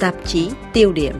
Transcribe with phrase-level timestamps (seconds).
[0.00, 1.14] tạp chí tiêu điểm.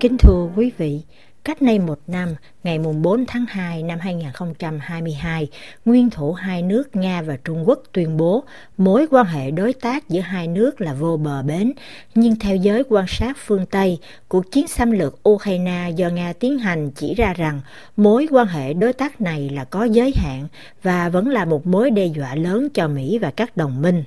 [0.00, 1.00] Kính thưa quý vị,
[1.44, 2.34] Cách nay một năm,
[2.64, 5.48] ngày 4 tháng 2 năm 2022,
[5.84, 8.44] nguyên thủ hai nước Nga và Trung Quốc tuyên bố
[8.76, 11.72] mối quan hệ đối tác giữa hai nước là vô bờ bến.
[12.14, 16.58] Nhưng theo giới quan sát phương Tây, cuộc chiến xâm lược Ukraine do Nga tiến
[16.58, 17.60] hành chỉ ra rằng
[17.96, 20.48] mối quan hệ đối tác này là có giới hạn
[20.82, 24.04] và vẫn là một mối đe dọa lớn cho Mỹ và các đồng minh.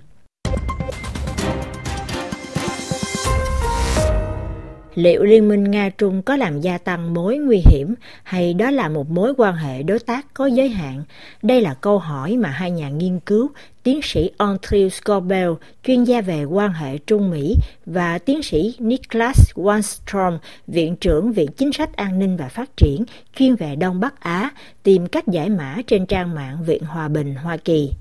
[4.95, 9.09] Liệu liên minh Nga-Trung có làm gia tăng mối nguy hiểm hay đó là một
[9.09, 11.03] mối quan hệ đối tác có giới hạn?
[11.41, 13.49] Đây là câu hỏi mà hai nhà nghiên cứu,
[13.83, 15.51] tiến sĩ Andrew Scobell,
[15.83, 17.55] chuyên gia về quan hệ Trung Mỹ
[17.85, 23.03] và tiến sĩ Niklas Wanstrom, viện trưởng Viện Chính sách An ninh và Phát triển,
[23.37, 24.49] chuyên về Đông Bắc Á,
[24.83, 27.91] tìm cách giải mã trên trang mạng Viện Hòa bình Hoa Kỳ.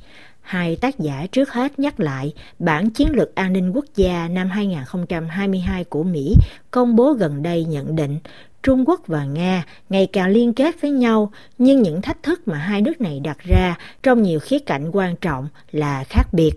[0.44, 4.48] Hai tác giả trước hết nhắc lại bản chiến lược an ninh quốc gia năm
[4.50, 6.34] 2022 của Mỹ
[6.70, 8.18] công bố gần đây nhận định
[8.62, 12.58] Trung Quốc và Nga ngày càng liên kết với nhau, nhưng những thách thức mà
[12.58, 16.52] hai nước này đặt ra trong nhiều khía cạnh quan trọng là khác biệt.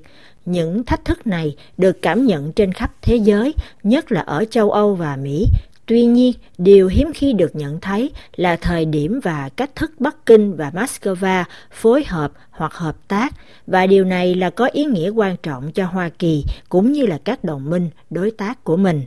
[0.45, 4.72] Những thách thức này được cảm nhận trên khắp thế giới, nhất là ở châu
[4.72, 5.45] Âu và Mỹ,
[5.88, 10.25] Tuy nhiên, điều hiếm khi được nhận thấy là thời điểm và cách thức Bắc
[10.25, 13.33] Kinh và Moscow phối hợp hoặc hợp tác,
[13.67, 17.19] và điều này là có ý nghĩa quan trọng cho Hoa Kỳ cũng như là
[17.23, 19.03] các đồng minh, đối tác của mình.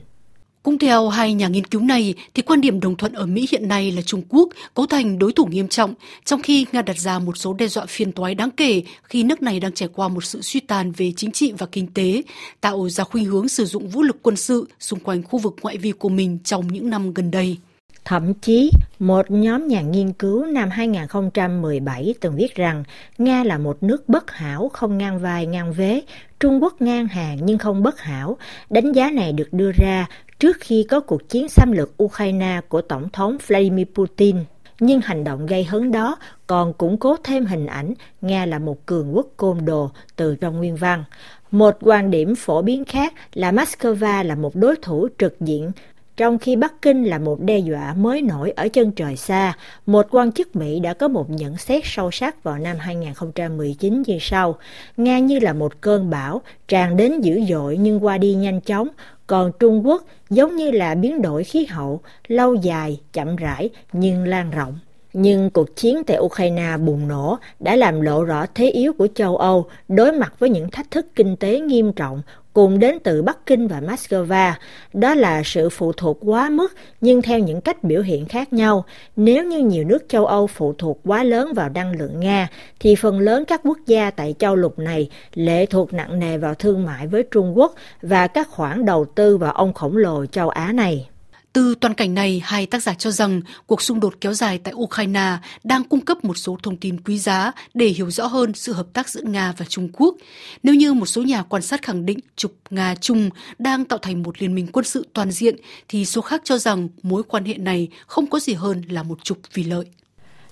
[0.63, 3.69] Cũng theo hai nhà nghiên cứu này, thì quan điểm đồng thuận ở Mỹ hiện
[3.69, 5.95] nay là Trung Quốc cấu thành đối thủ nghiêm trọng,
[6.25, 9.43] trong khi Nga đặt ra một số đe dọa phiền toái đáng kể khi nước
[9.43, 12.23] này đang trải qua một sự suy tàn về chính trị và kinh tế,
[12.61, 15.79] tạo ra khuynh hướng sử dụng vũ lực quân sự xung quanh khu vực ngoại
[15.79, 17.57] vi của mình trong những năm gần đây.
[18.05, 22.85] Thậm chí, một nhóm nhà nghiên cứu năm 2017 từng viết rằng
[23.19, 26.03] Nga là một nước bất hảo không ngang vai ngang vế,
[26.41, 28.37] Trung Quốc ngang hàng nhưng không bất hảo.
[28.71, 30.07] Đánh giá này được đưa ra
[30.41, 34.37] trước khi có cuộc chiến xâm lược Ukraine của Tổng thống Vladimir Putin.
[34.81, 38.87] Nhưng hành động gây hấn đó còn củng cố thêm hình ảnh Nga là một
[38.87, 41.05] cường quốc côn đồ từ trong nguyên văn.
[41.51, 45.71] Một quan điểm phổ biến khác là Moscow là một đối thủ trực diện
[46.17, 49.57] trong khi Bắc Kinh là một đe dọa mới nổi ở chân trời xa,
[49.87, 54.19] một quan chức Mỹ đã có một nhận xét sâu sắc vào năm 2019 như
[54.21, 54.59] sau.
[54.97, 58.89] Nga như là một cơn bão, tràn đến dữ dội nhưng qua đi nhanh chóng,
[59.27, 64.25] còn Trung Quốc giống như là biến đổi khí hậu, lâu dài, chậm rãi nhưng
[64.25, 64.79] lan rộng.
[65.13, 69.37] Nhưng cuộc chiến tại Ukraine bùng nổ đã làm lộ rõ thế yếu của châu
[69.37, 72.23] Âu đối mặt với những thách thức kinh tế nghiêm trọng
[72.53, 74.53] cùng đến từ Bắc Kinh và Moscow.
[74.93, 78.85] Đó là sự phụ thuộc quá mức nhưng theo những cách biểu hiện khác nhau.
[79.17, 82.49] Nếu như nhiều nước châu Âu phụ thuộc quá lớn vào năng lượng Nga,
[82.81, 86.55] thì phần lớn các quốc gia tại châu lục này lệ thuộc nặng nề vào
[86.55, 90.49] thương mại với Trung Quốc và các khoản đầu tư vào ông khổng lồ châu
[90.49, 91.10] Á này.
[91.53, 94.75] Từ toàn cảnh này, hai tác giả cho rằng cuộc xung đột kéo dài tại
[94.75, 98.73] Ukraine đang cung cấp một số thông tin quý giá để hiểu rõ hơn sự
[98.73, 100.15] hợp tác giữa Nga và Trung Quốc.
[100.63, 104.43] Nếu như một số nhà quan sát khẳng định trục Nga-Trung đang tạo thành một
[104.43, 105.57] liên minh quân sự toàn diện,
[105.89, 109.25] thì số khác cho rằng mối quan hệ này không có gì hơn là một
[109.25, 109.85] trục vì lợi.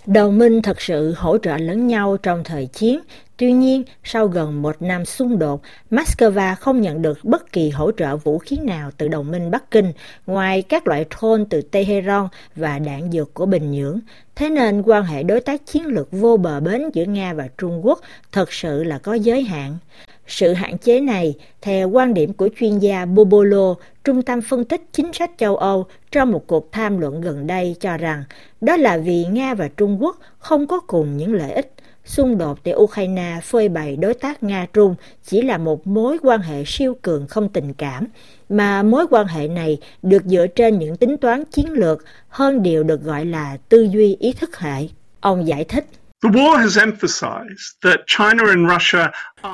[0.06, 3.00] Đồng minh thật sự hỗ trợ lẫn nhau trong thời chiến
[3.38, 7.92] Tuy nhiên, sau gần một năm xung đột, Moscow không nhận được bất kỳ hỗ
[7.92, 9.92] trợ vũ khí nào từ đồng minh Bắc Kinh,
[10.26, 14.00] ngoài các loại thôn từ Tehran và đạn dược của Bình Nhưỡng.
[14.36, 17.86] Thế nên quan hệ đối tác chiến lược vô bờ bến giữa Nga và Trung
[17.86, 18.00] Quốc
[18.32, 19.78] thật sự là có giới hạn.
[20.26, 23.74] Sự hạn chế này, theo quan điểm của chuyên gia Bobolo,
[24.04, 27.76] Trung tâm phân tích chính sách châu Âu trong một cuộc tham luận gần đây
[27.80, 28.24] cho rằng
[28.60, 31.72] đó là vì Nga và Trung Quốc không có cùng những lợi ích
[32.08, 36.62] Xung đột tại Ukraine phơi bày đối tác Nga-Trung chỉ là một mối quan hệ
[36.66, 38.06] siêu cường không tình cảm,
[38.48, 42.82] mà mối quan hệ này được dựa trên những tính toán chiến lược hơn điều
[42.82, 44.88] được gọi là tư duy ý thức hệ.
[45.20, 45.84] Ông giải thích.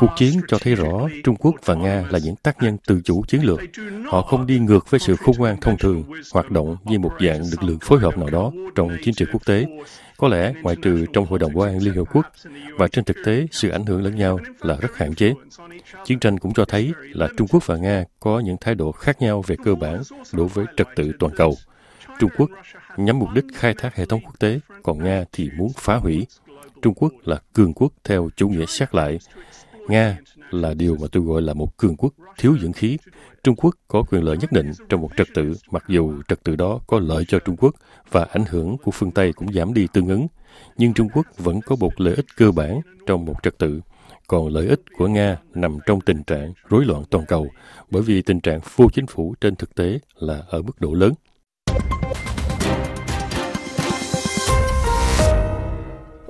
[0.01, 3.25] Cuộc chiến cho thấy rõ Trung Quốc và Nga là những tác nhân tự chủ
[3.29, 3.61] chiến lược.
[4.07, 6.03] Họ không đi ngược với sự khôn ngoan thông thường,
[6.33, 9.45] hoạt động như một dạng lực lượng phối hợp nào đó trong chiến trường quốc
[9.47, 9.67] tế.
[10.17, 12.27] Có lẽ ngoại trừ trong Hội đồng Bảo an Liên Hợp Quốc
[12.79, 15.35] và trên thực tế sự ảnh hưởng lẫn nhau là rất hạn chế.
[16.05, 19.23] Chiến tranh cũng cho thấy là Trung Quốc và Nga có những thái độ khác
[19.23, 20.03] nhau về cơ bản
[20.33, 21.57] đối với trật tự toàn cầu.
[22.19, 22.51] Trung Quốc
[22.97, 26.27] nhắm mục đích khai thác hệ thống quốc tế, còn Nga thì muốn phá hủy.
[26.83, 29.19] Trung Quốc là cường quốc theo chủ nghĩa sát lại.
[29.89, 30.19] Nga
[30.51, 32.99] là điều mà tôi gọi là một cường quốc thiếu dưỡng khí.
[33.45, 36.57] Trung Quốc có quyền lợi nhất định trong một trật tự, mặc dù trật tự
[36.57, 37.75] đó có lợi cho Trung Quốc
[38.11, 40.27] và ảnh hưởng của phương Tây cũng giảm đi tương ứng.
[40.77, 43.81] Nhưng Trung Quốc vẫn có một lợi ích cơ bản trong một trật tự.
[44.27, 47.49] còn lợi ích của Nga nằm trong tình trạng rối loạn toàn cầu,
[47.91, 51.13] bởi vì tình trạng vô chính phủ trên thực tế là ở mức độ lớn.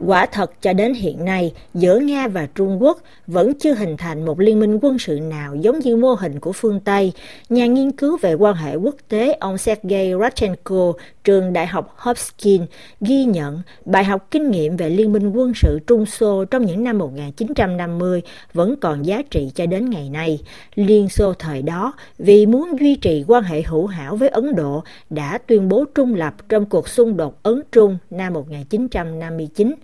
[0.06, 4.24] Quả thật cho đến hiện nay, giữa Nga và Trung Quốc vẫn chưa hình thành
[4.24, 7.12] một liên minh quân sự nào giống như mô hình của phương Tây.
[7.48, 10.92] Nhà nghiên cứu về quan hệ quốc tế ông Sergei rachenko
[11.24, 12.68] trường Đại học Hopkins,
[13.00, 16.84] ghi nhận bài học kinh nghiệm về liên minh quân sự Trung Xô trong những
[16.84, 18.22] năm 1950
[18.52, 20.40] vẫn còn giá trị cho đến ngày nay.
[20.74, 24.82] Liên Xô thời đó, vì muốn duy trì quan hệ hữu hảo với Ấn Độ,
[25.10, 29.74] đã tuyên bố trung lập trong cuộc xung đột Ấn-Trung năm 1959.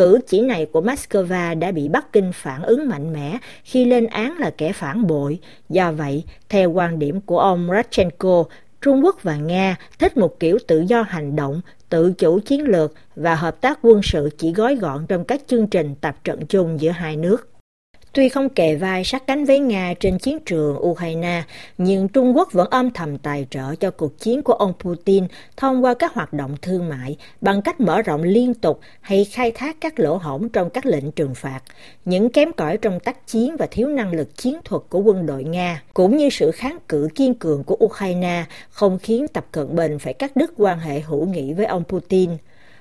[0.00, 4.06] Cử chỉ này của Moscow đã bị Bắc Kinh phản ứng mạnh mẽ khi lên
[4.06, 5.38] án là kẻ phản bội.
[5.68, 8.44] Do vậy, theo quan điểm của ông Ratchenko,
[8.82, 12.94] Trung Quốc và Nga thích một kiểu tự do hành động, tự chủ chiến lược
[13.16, 16.80] và hợp tác quân sự chỉ gói gọn trong các chương trình tập trận chung
[16.80, 17.48] giữa hai nước.
[18.12, 21.42] Tuy không kề vai sát cánh với Nga trên chiến trường Ukraine,
[21.78, 25.24] nhưng Trung Quốc vẫn âm thầm tài trợ cho cuộc chiến của ông Putin
[25.56, 29.50] thông qua các hoạt động thương mại bằng cách mở rộng liên tục hay khai
[29.50, 31.60] thác các lỗ hổng trong các lệnh trừng phạt.
[32.04, 35.44] Những kém cỏi trong tác chiến và thiếu năng lực chiến thuật của quân đội
[35.44, 39.98] Nga, cũng như sự kháng cự kiên cường của Ukraine không khiến Tập Cận Bình
[39.98, 42.30] phải cắt đứt quan hệ hữu nghị với ông Putin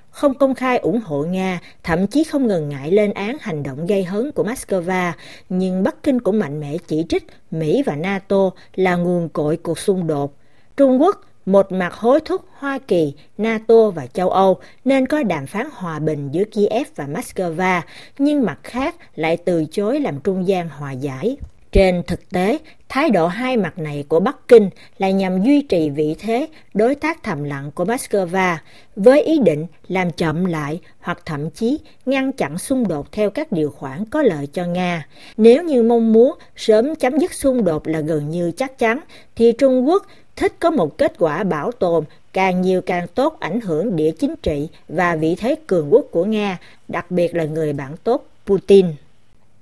[0.10, 3.88] không công khai ủng hộ Nga, thậm chí không ngần ngại lên án hành động
[3.88, 5.12] gây hấn của Moscow,
[5.50, 9.80] nhưng Bắc Kinh cũng mạnh mẽ chỉ trích Mỹ và NATO là nguồn cội cuộc
[9.80, 10.34] xung đột.
[10.78, 15.48] Trung Quốc một mặt hối thúc Hoa Kỳ, NATO và châu Âu nên có đàm
[15.48, 17.82] phán hòa bình giữa Kiev và Moscow,
[18.18, 21.38] nhưng mặt khác lại từ chối làm trung gian hòa giải.
[21.72, 22.58] Trên thực tế,
[22.90, 26.96] thái độ hai mặt này của Bắc Kinh là nhằm duy trì vị thế đối
[26.96, 28.58] tác thầm lặng của Moscow
[28.96, 33.52] với ý định làm chậm lại hoặc thậm chí ngăn chặn xung đột theo các
[33.52, 35.08] điều khoản có lợi cho Nga.
[35.38, 39.00] Nếu như mong muốn sớm chấm dứt xung đột là gần như chắc chắn,
[39.36, 40.06] thì Trung Quốc
[40.36, 44.36] thích có một kết quả bảo tồn càng nhiều càng tốt ảnh hưởng địa chính
[44.42, 46.58] trị và vị thế cường quốc của Nga,
[46.88, 48.86] đặc biệt là người bạn tốt Putin.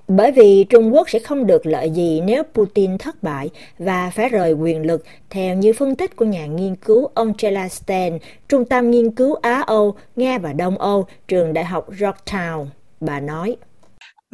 [0.07, 3.49] Bởi vì Trung Quốc sẽ không được lợi gì nếu Putin thất bại
[3.79, 8.17] và phải rời quyền lực, theo như phân tích của nhà nghiên cứu Angela Stein,
[8.49, 12.65] Trung tâm Nghiên cứu Á-Âu, Nga và Đông Âu, trường Đại học Georgetown.
[12.99, 13.55] Bà nói.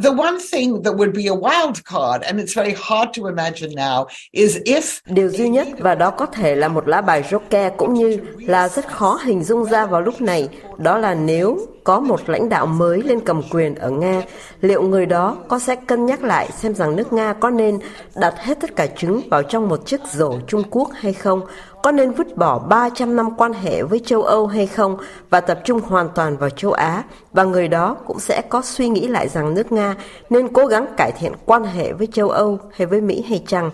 [0.03, 3.69] The one thing that would be a wild card, and it's very hard to imagine
[3.75, 7.71] now, is if Điều duy nhất và đó có thể là một lá bài joker
[7.77, 11.99] cũng như là rất khó hình dung ra vào lúc này, đó là nếu có
[11.99, 14.21] một lãnh đạo mới lên cầm quyền ở Nga,
[14.61, 17.79] liệu người đó có sẽ cân nhắc lại xem rằng nước Nga có nên
[18.15, 21.41] đặt hết tất cả trứng vào trong một chiếc rổ Trung Quốc hay không,
[21.83, 24.97] có nên vứt bỏ 300 năm quan hệ với châu Âu hay không?
[25.29, 27.03] Và tập trung hoàn toàn vào châu Á,
[27.33, 29.95] và người đó cũng sẽ có suy nghĩ lại rằng nước Nga
[30.29, 33.71] nên cố gắng cải thiện quan hệ với châu Âu hay với Mỹ hay chăng.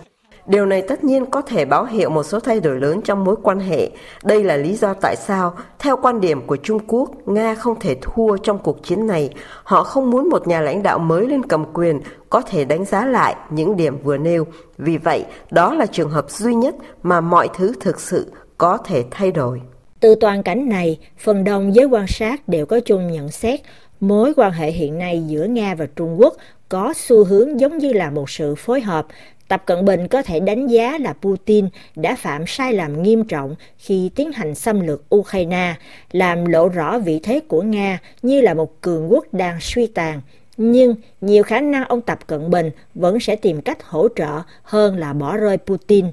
[0.50, 3.36] Điều này tất nhiên có thể báo hiệu một số thay đổi lớn trong mối
[3.42, 3.90] quan hệ.
[4.24, 7.96] Đây là lý do tại sao, theo quan điểm của Trung Quốc, Nga không thể
[8.02, 9.30] thua trong cuộc chiến này.
[9.62, 12.00] Họ không muốn một nhà lãnh đạo mới lên cầm quyền
[12.30, 14.46] có thể đánh giá lại những điểm vừa nêu.
[14.78, 19.04] Vì vậy, đó là trường hợp duy nhất mà mọi thứ thực sự có thể
[19.10, 19.60] thay đổi.
[20.00, 23.60] Từ toàn cảnh này, phần đông giới quan sát đều có chung nhận xét
[24.00, 26.34] mối quan hệ hiện nay giữa Nga và Trung Quốc
[26.68, 29.06] có xu hướng giống như là một sự phối hợp
[29.50, 33.54] Tập Cận Bình có thể đánh giá là Putin đã phạm sai lầm nghiêm trọng
[33.78, 35.74] khi tiến hành xâm lược Ukraine,
[36.12, 40.20] làm lộ rõ vị thế của Nga như là một cường quốc đang suy tàn.
[40.56, 44.96] Nhưng nhiều khả năng ông Tập Cận Bình vẫn sẽ tìm cách hỗ trợ hơn
[44.96, 46.06] là bỏ rơi Putin.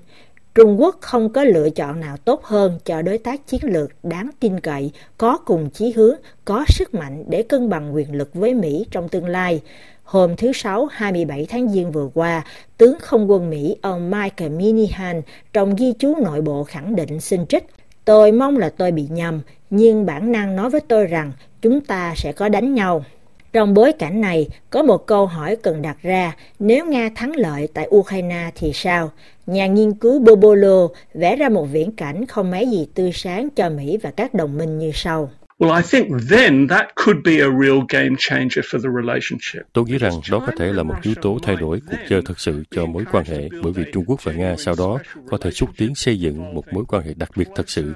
[0.55, 4.29] Trung Quốc không có lựa chọn nào tốt hơn cho đối tác chiến lược đáng
[4.39, 6.15] tin cậy, có cùng chí hướng,
[6.45, 9.61] có sức mạnh để cân bằng quyền lực với Mỹ trong tương lai.
[10.07, 12.43] Hôm thứ Sáu 27 tháng Giêng vừa qua,
[12.77, 15.21] tướng không quân Mỹ ông Michael Minihan
[15.53, 17.65] trong ghi chú nội bộ khẳng định xin trích.
[18.05, 22.13] Tôi mong là tôi bị nhầm, nhưng bản năng nói với tôi rằng chúng ta
[22.15, 23.05] sẽ có đánh nhau.
[23.53, 27.67] Trong bối cảnh này, có một câu hỏi cần đặt ra, nếu Nga thắng lợi
[27.73, 29.11] tại Ukraine thì sao?
[29.45, 33.69] Nhà nghiên cứu Bobolo vẽ ra một viễn cảnh không mấy gì tươi sáng cho
[33.69, 35.29] Mỹ và các đồng minh như sau.
[35.59, 39.61] Well, I think then that could be a real game changer for the relationship.
[39.73, 42.39] Tôi nghĩ rằng đó có thể là một yếu tố thay đổi cuộc chơi thực
[42.39, 44.99] sự cho mối quan hệ bởi vì Trung Quốc và Nga sau đó
[45.29, 47.93] có thể xúc tiến xây dựng một mối quan hệ đặc biệt thật sự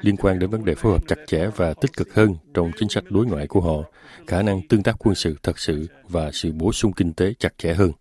[0.00, 2.88] liên quan đến vấn đề phối hợp chặt chẽ và tích cực hơn trong chính
[2.88, 3.90] sách đối ngoại của họ,
[4.26, 7.58] khả năng tương tác quân sự thật sự và sự bổ sung kinh tế chặt
[7.58, 7.92] chẽ hơn.